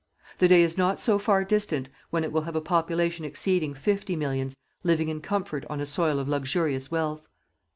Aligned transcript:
The 0.39 0.47
day 0.47 0.63
is 0.63 0.79
not 0.79 0.99
so 0.99 1.19
far 1.19 1.43
distant 1.43 1.87
when 2.09 2.23
it 2.23 2.31
will 2.31 2.41
have 2.41 2.55
a 2.55 2.59
population 2.59 3.23
exceeding 3.23 3.75
fifty 3.75 4.15
millions 4.15 4.57
living 4.83 5.09
in 5.09 5.21
comfort 5.21 5.63
on 5.69 5.79
a 5.79 5.85
soil 5.85 6.17
of 6.17 6.27
luxurious 6.27 6.89
wealth. 6.89 7.27